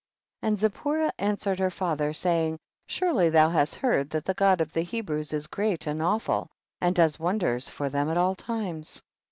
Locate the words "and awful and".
5.85-6.95